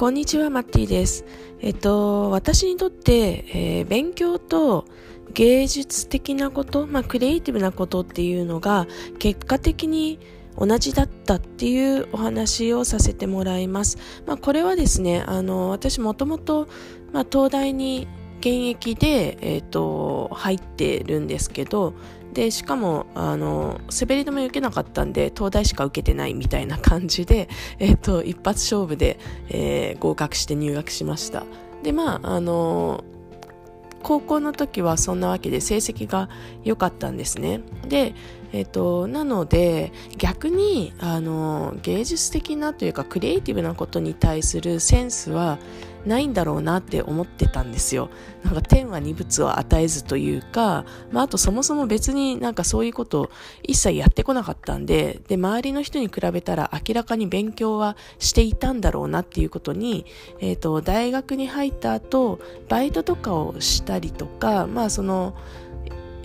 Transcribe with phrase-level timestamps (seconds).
[0.00, 1.26] こんにちは、マッティです。
[1.60, 4.86] えっと、私にとって、えー、勉強と
[5.34, 8.86] 芸術的なこと、まあ、クリエイティブなことっていうのが
[9.18, 10.18] 結果的に
[10.56, 13.98] 同じだったっていうお話をさせてもらいます。
[14.26, 16.66] まあ、これはですね、あの、私もともと、
[17.12, 18.08] まあ、東大に
[18.38, 21.92] 現役で、えっと、入ってるんですけど、
[22.32, 27.48] でしかもあの滑り止め受けなかったんで東大しか受けてないみたいな感じで、
[27.78, 31.44] えっと、一発勝負で、えー、合格して入学しました。
[31.82, 33.04] でまああの
[34.02, 36.30] 高校の時はそんなわけで成績が
[36.64, 37.60] 良かったんですね。
[37.86, 38.14] で
[38.52, 45.58] えっと、なので逆にあの芸術的なというかクリエイティブなことに対するセンスは
[46.06, 48.10] ないんだろうなって思ってたんですよ。
[48.44, 53.30] なんか天は二物を与えずというか、まあ、あとそもそも別になんかそういうこと
[53.62, 60.06] 一切やってこなかったんで、で、周りの人に比べたら明らかに勉強はしていたんだろうなっていうことに、
[60.40, 65.34] えっ、と、大学に入った後、バイトとかをしたりとか、まあその、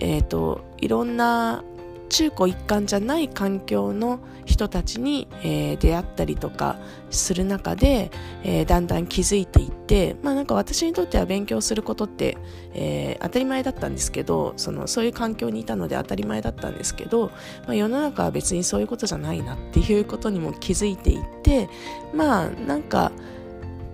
[0.00, 1.64] えっ、と、いろんな
[2.08, 6.78] 中高一貫じゃない環境の人たちに、えー、出会ったりとか
[7.10, 8.10] する中で、
[8.44, 12.38] えー、だんだん気づいていって、まあなんか私にとっては勉強することって、
[12.72, 17.32] えー、当たり前だったんですけど、その、そういう環境にいたので当たり前だったんですけど、
[17.66, 21.68] まあ世の中は別にそういうことじゃないなっていうことにも気づいていって、
[22.14, 23.12] まあなんか、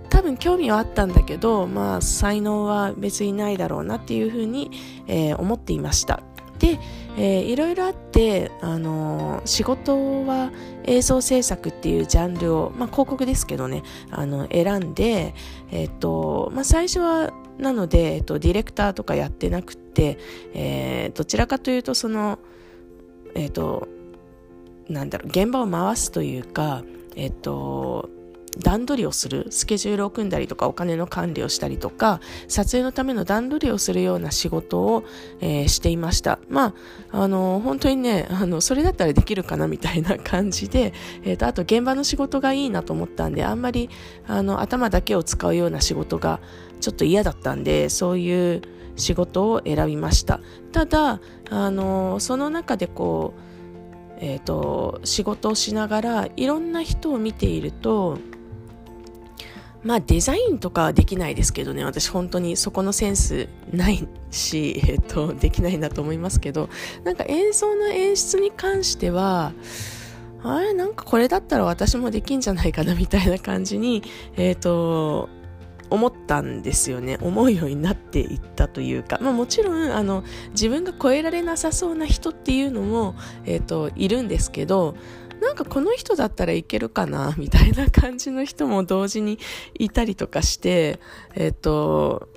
[0.09, 4.69] 多分興味はあったんだけど、まあ才能は別にないだろうなっていうふうに、
[5.07, 6.21] えー、思っていました。
[6.59, 6.79] で、
[7.17, 10.51] えー、いろいろあって、あのー、仕事は
[10.85, 15.33] 映像制作っていうジャンルを、まあ、広告ですけどね、あの、選んで、
[15.71, 20.17] えっ、と、まあ、最初は、なので、えっと、ディレクターとかやってなくて、
[20.53, 22.39] えー、どちらかというと、その、
[23.35, 23.87] えっと、
[24.89, 26.83] なんだろう、現場を回すというか、
[27.15, 28.09] えっと、
[28.59, 35.03] 段取りをする、スケジュールを組んだりとか、お金の管理をしたりとか、撮影のための段取りをするような仕事を、
[35.41, 36.39] えー、していました。
[36.49, 36.73] ま
[37.11, 43.89] あ、あの、本当にね、あの、それだったらできるかなみたいな感じで、え、ー、と、あと現場の仕事がいいなと思ったんで、あんまり、
[44.27, 46.39] あの、頭だけを使うような仕事が
[46.79, 48.61] ちょっと嫌だったんで、そういう
[48.95, 50.39] 仕事を選びました。
[50.71, 53.53] ただ、あの、その中でこう、
[54.19, 58.17] えっ、ー、と、仕事をしながら、いろんな人を見ていると、
[59.83, 66.69] まあデザインとかはできないですけどね、私本当にそこのセンスないし、 えっと、できないんだと思いますけど、
[67.03, 69.53] なんか演奏の演出に関しては、
[70.43, 74.03] あれなんかこれだったら私もできんじゃないかなみたいな感じに、
[74.35, 75.29] えっ、と、
[75.89, 77.19] 思ったんですよね。
[77.21, 84.95] 思うようになっていったというか、まあもちろん、あの、自分が超えられなさそうな人っていうのも、えっ、と、いるんですけど、
[85.43, 89.39] なんかこの人だったらいけるかな みたいな感じの人も同時に
[89.77, 90.99] いたりとかして、
[91.35, 92.29] えっ、と、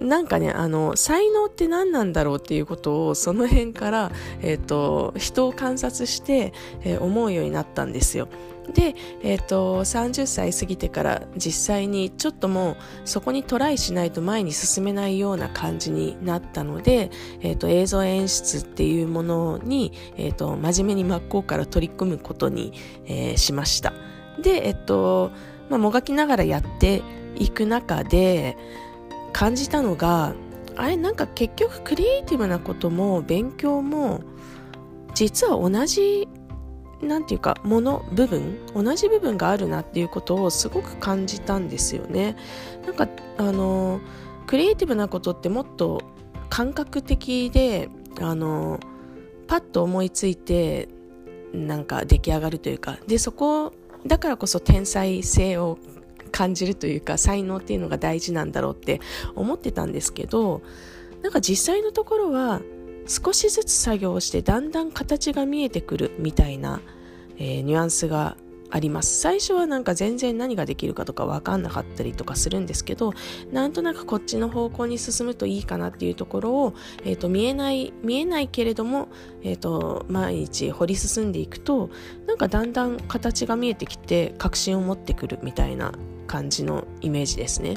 [0.00, 6.54] なんかね、あの、才能って何なんだろうっていうことを、その辺から、えっ、と、人を観察して、
[6.84, 8.28] えー、思うようになったんですよ。
[8.72, 17.10] で、え、ー、と、30歳過ぎてから実際にちょっともうそこにトライしないと前に進めないような感じになったので、
[17.40, 22.72] えっ、と、映像演出っていうものに、えっ、と、真面目に真っ向から取り組むことに、
[23.06, 23.92] えしました。
[24.40, 25.32] で、えっと、
[25.68, 27.02] まあ、もがきながらやって
[27.36, 28.56] いく中で、
[29.32, 30.34] 感じたのが
[30.76, 34.22] あれなんか結局クリエイティブなことも勉強も
[35.14, 36.28] 実は同じ
[37.02, 42.36] なんていうかもの部分同じ部分があるなっていうことをすごく感じたんですよね。
[42.84, 44.00] なんかあの
[44.46, 46.02] クリエイティブなことってもっと
[46.48, 47.88] 感覚的で
[48.20, 48.80] あの
[49.46, 50.88] パッと思いついて
[51.52, 53.72] なんか出来上がるというかでそこ
[54.06, 55.78] だからこそ天才性を
[56.30, 59.00] 感じるというか才能っていうのが大事なんだろうって
[59.34, 60.62] 思ってたんですけど
[61.22, 62.60] なんか実際のところは
[63.10, 66.80] 少しずつ作業をしてだんだん形が見えてくるみたいな、
[67.38, 68.36] えー、ニュアンスが
[68.70, 73.12] あります最初はなんか全然何ができるかとか分かんなかったりとかするんですけど
[73.50, 79.08] なんとなくこっちの方向に進むといいかなっていうところを、えーと、見えない見えないけれども、
[79.42, 81.90] えーと、毎日掘り進んでいくと
[82.28, 85.92] なんかだんだん形が見えてきて確信を持ってくるみたいな
[86.28, 87.74] 感じのイメージですね。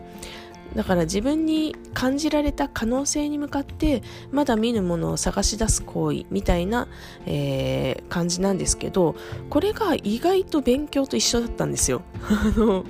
[0.75, 6.87] だから自分に感じられた可能性に向かってまだ見ぬものを探し出す行為みたいな、
[7.25, 9.15] えー、感じなんですけど
[9.49, 12.01] これが意外と勉強と一緒だったんですよ。
[12.27, 12.85] あの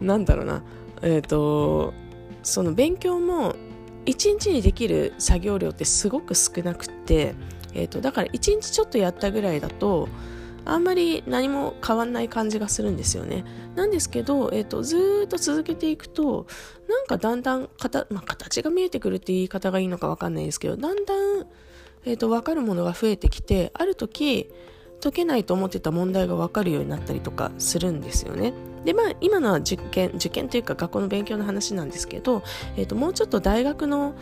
[0.00, 0.62] なんだろうな
[1.02, 1.92] えっ、ー、と
[2.42, 3.54] その勉強も
[4.06, 7.34] 一日にできる作業量ってすごく少なくって、
[7.74, 10.08] えーと、だから一日ちょっとやったぐらいだと
[10.66, 13.44] あんまり何も変わんない感じがするんですよね。
[13.74, 16.46] なんですけど、えーと、ずっと続けていくと
[16.88, 21.46] なんかだんだん形,、まあ、形が見えてくるって言い方がいいのか分かんないですけどだんだん、
[22.04, 24.50] えーと、分かるものが増えてきてある時
[25.00, 28.54] 解けないと思ってた問題が分かるようになったりとかするんですよね。
[28.84, 32.42] でまあ今のは受験受験というか学校の勉強の話なんですけど、
[32.76, 34.14] えーともうちょっと大学の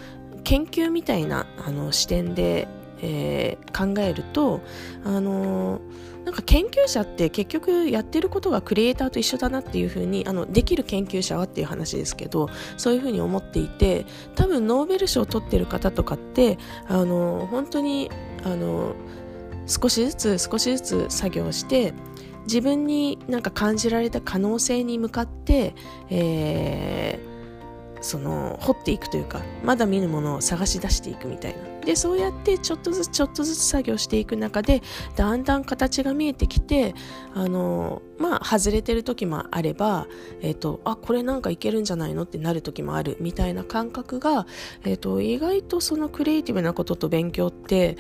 [0.43, 2.69] 研究みたいなあの視点で
[3.05, 4.63] えー、考えると、
[5.05, 12.49] あのー、なんか研究者って結局やってることがクリエイターと一緒だなっていうふうにあのできる研究者はっていう話ですけど
[12.79, 16.59] そういうふうに思っていて多分ノーベル賞を取ってる方とかって
[16.89, 18.11] あの本当に
[18.43, 18.95] あの
[19.67, 21.93] 少しずつ少しずつ作業して
[22.45, 25.75] 自分になんか感じられた可能性に向かって、
[26.11, 27.34] えー
[28.05, 34.83] その掘っていくというかまだ見ぬものを探し出していくみたいなでそうやってちょっとずつちょっとずつ作業していく中で
[35.17, 36.95] だんだん形が見えてきて
[37.35, 40.07] あのまあ外れてる時もあれば、
[40.43, 44.47] えーと、あこれなんかいけるんじゃないのってなる時もあるみたいな感覚が、
[44.85, 47.97] えーと意外とそのクリエイティブなことと勉強って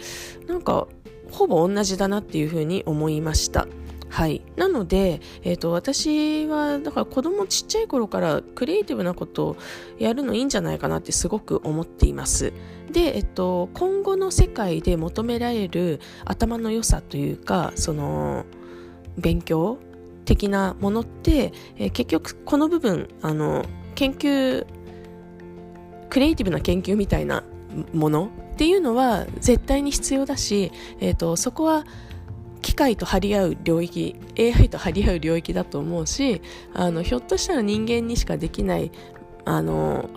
[0.47, 0.87] なんか
[1.31, 3.67] ほぼ同じだなっていうふうに思いました。
[4.15, 9.57] はい、なので、えーと、私はだから子供ちっちゃい頃からクリエイティブなことを
[9.99, 12.53] やるのいいんじゃないかなってすごく思っています。
[12.93, 18.47] で、えっと、今後の世界で求められる頭の良さというかその
[19.19, 19.79] 勉強
[20.27, 23.65] 的なものって、えー、結局この部分あの
[23.97, 24.65] 研究
[26.09, 27.43] クリエイティブな研究みたいな
[27.93, 30.71] ものっていうのは絶対に必要だし、
[31.01, 31.85] えーとそこは
[32.65, 36.41] 機械と張り合う領域 AI と張り合う領域だと思うし
[36.73, 38.91] あのひょっとしたら人間にしかできない
[39.45, 40.09] あの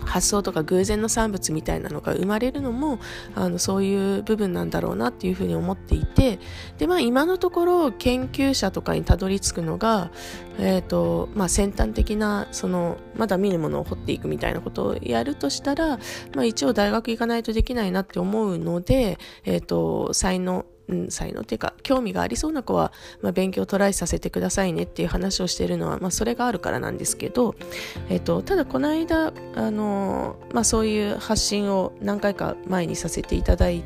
[0.00, 3.00] 発想とか偶然の産物みたいなのが生まれるのも
[3.34, 6.38] あのそういう部分なんだろうなっていうふうに思っていて
[6.78, 10.10] で、まあ、今のところ研究者とかにたどり着くのが、
[10.58, 15.98] えーとまあ、先端的なそのまだ見るものを掘っていくみたいなことをやるとしたら、
[16.34, 22.92] まあ、一応大学行かないとできないなって思うので、えーと才能うん、才能っていうか興味がありそうな子は、
[23.22, 27.54] まあ、勉強トライさせてくださいねっていう話をしているのは、まあ、それがあるからなんですけど、
[28.08, 33.82] えっと、ただこの間、あのまあ、そういう発信を何回か前にさせていただい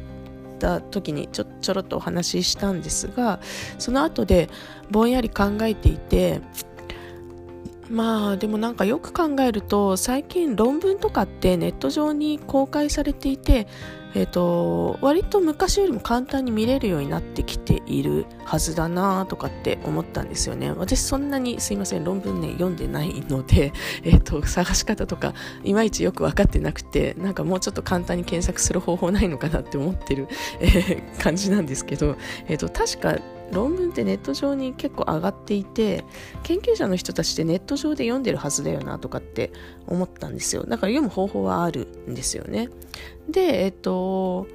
[0.59, 3.41] た時にちょちょろっとお話ししたんですが
[3.79, 4.49] その後で
[4.91, 6.41] ぼんやり考えていて
[7.91, 13.67] まあでもなんかよく考えると最近論文とかってネット上に公開されていて
[14.15, 20.73] えーと、割と昔よりも簡単に見れるようになってきているはずだなとかって思ったんですよね。
[20.73, 23.73] 私そんなにすいません論文ね読んでないので、
[24.05, 30.29] えーと、探し方とかいまいちよく分かってなくてなんかもうちょっと簡単に検索する方法ないのかなって思ってる、
[30.61, 32.17] えー、感じなんですけど、
[32.49, 33.17] えーと確か
[33.53, 36.05] 論文ってネット上に結構上がっていて
[36.43, 39.53] 研究者の人たちってネット上で読んでるはずだよなとかって
[39.87, 40.65] 思ったんですよ。
[40.65, 42.69] だから読む方法はあるんですよね。
[43.29, 44.47] でえっと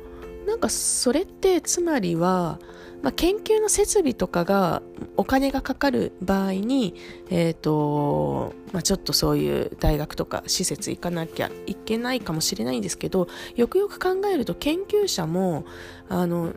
[0.45, 2.60] なんかそれってつまりは、
[3.01, 4.81] まあ、研究の設備とかが
[5.16, 6.95] お金がかかる場合に、
[7.30, 15.66] えっとまあ、ちょっとそういう大学とか施設行かなきゃいけないかもしれないんですけどよくよく考えると研究者も
[16.10, 16.54] あの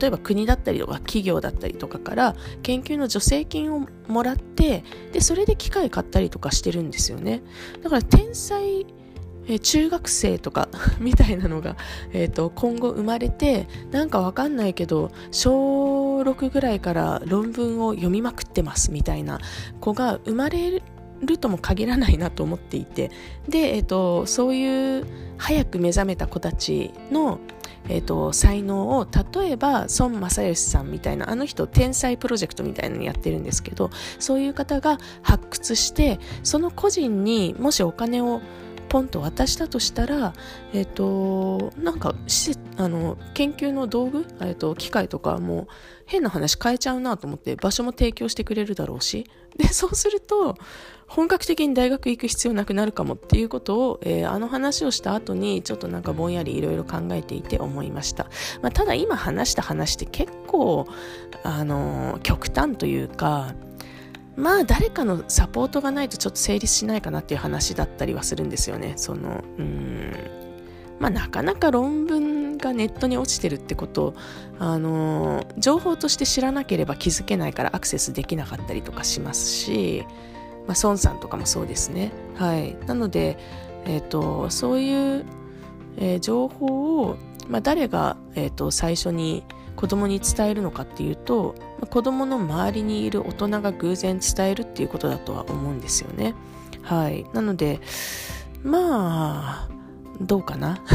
[0.00, 7.42] 例えば国だったりとか企業だったりとかから研究の助成金をもらってでそれで機械買ったりとかしてるんですよね。
[7.82, 8.86] だから天才
[9.48, 10.68] え中学生とか
[11.00, 11.76] みたいなのが、
[12.12, 19.40] えーと、今後生まれてなんかわかんないけど小6ぐらいから論文を読みまくってますみたいな
[19.80, 20.82] 子が生まれ
[21.20, 23.10] るとも限らないなと思っていて。
[23.48, 25.06] で、えーとそういう
[25.38, 27.40] 早く目覚めた子たちの
[27.88, 38.40] えーと、才能を例えば孫正義さんみたいなあの人天才プロジェクトみたいなのやってるんですけどそういう方が発掘してその個人にもしお金を
[38.92, 40.34] ポンと渡したとしたら、
[40.74, 42.14] えっ、ー、と、なんか、
[42.76, 45.66] あの、研究の道具、え、ー、と、機械とかも
[46.04, 49.24] 変な話変えちゃうなと思って場所も提供してくれるだろうし、
[49.56, 50.56] で、そうすると、
[51.06, 58.24] 本格的に大学行く必要なくなるかもっていうことを、えー、あの話をした後にちょっとなんかぼんやりいろいろ考えていて思いました。
[58.60, 60.86] まあ、ただ今話した話って結構、
[61.44, 63.54] あの極端というか、
[64.36, 68.94] まあ誰かのサポートがないとちょっと成立しないかなっていう話だったりはするんですよね。
[68.96, 70.42] そのうん
[71.02, 74.14] まあ、なかなか論文がネットに落ちてるってこと
[74.60, 80.04] あの情報として知らなければ気づけないからアクセスできなかったりとかしますし、
[80.68, 82.12] まあ、孫さんとかもそうですね。
[82.36, 83.36] はい、なので、
[83.84, 85.24] えーと、そういう、
[85.96, 87.16] えー、情報を、
[87.48, 89.42] まあ、誰が、えーと最初に
[89.76, 91.54] 子供に伝えるのかっていうと
[91.90, 96.34] 子供の周りにいる大人が偶然伝えるっていうことだとは思うんですよね。
[96.82, 97.24] はい。
[97.32, 97.80] なので
[98.62, 99.68] まあ
[100.20, 100.82] どうかな。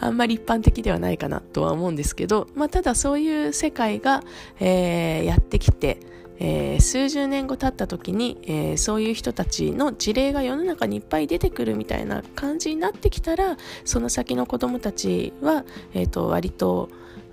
[0.00, 4.22] あんまり一般的ではないかなとは思うんですけど、まあ、ただそういう世界が、
[4.60, 5.98] えー、やってきて、
[6.40, 15.64] えー、数十年後経った時に、えー、そういう人たちの事例が世の中にいっぱい出てくるみたいな感じになってきたらその先の子供たちは、
[15.94, 16.88] えーと、割と、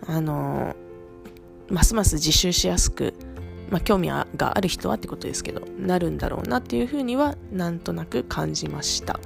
[0.07, 0.75] あの
[1.69, 3.15] ますます自習しやすく、
[3.71, 9.19] まあ、興味がある人はってことですけどなるんだろうなっていうふうにはなんとなく感じました。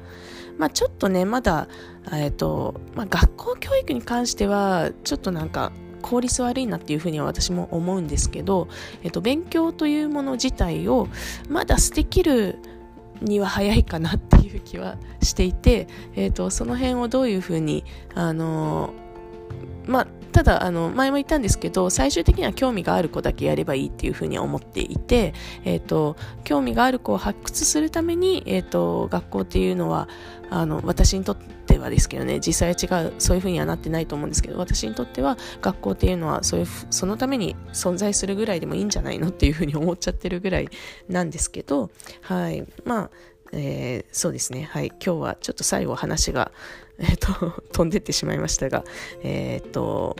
[0.58, 1.70] まあ、ちょっとねまだ、
[2.12, 5.72] えーとまあ、学校教育に関してはちょっとなんか
[6.02, 8.68] 効率悪いなっていうふうには私も思うんですけど、
[9.04, 11.08] えっと、勉強というもの自体を
[11.50, 12.60] まだ捨てきる
[13.22, 17.84] には早いかなっていう気はしていて、えっと、その辺をどういうふうに
[18.16, 18.94] あの
[19.86, 25.34] まあただあの前も言ったんですけど最終的には興味がある子だけやればいいっていうふうに思っていて、
[25.64, 30.08] えーと、興味がある子を発掘するために、えーと、学校っていうのは
[30.50, 40.70] あの私にとってはですけどね実際は違うそういうふうにはなってないと思うんですけど私にとっては学校っていうのはそういうそのために存在するぐらいでもいいんじゃないのっていうふうに思っちゃってるぐらい
[41.08, 43.10] なんですけどはいまあ
[43.52, 44.70] えー、そうですね。
[44.72, 44.88] はい。
[44.88, 46.52] 今日はちょっと最後話が、
[47.00, 48.84] えっ、と、 飛んでってしまいましたが、
[49.24, 50.16] えっ、と、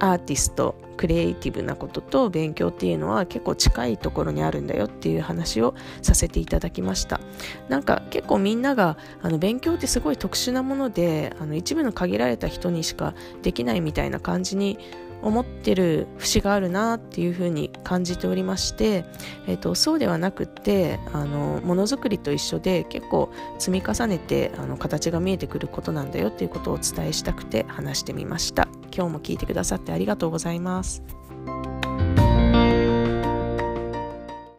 [0.00, 7.20] アーティスト、クリエイティブなことと勉強っていうのは結構近いところにあるんだよっていう話をさせていただきました。
[7.68, 14.78] なんか結構みんながあの勉強ってすごい特殊なものであの一部の限られた人にしかできないみたいな感じに
[15.24, 19.06] 思ってる節があるなっていうふうに感じておりまして、
[19.46, 28.68] えーと、そうではなくってあのものづくりと一緒で結構積み重ねてあの形が見えてくることなんだよっていうことをお伝えしたくて話してみました。
[28.94, 31.02] 今日も聞いてくださってありがとうございます。